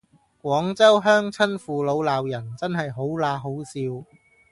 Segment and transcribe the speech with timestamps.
[0.41, 4.03] 廣州鄉親父老鬧人真係好嗱好笑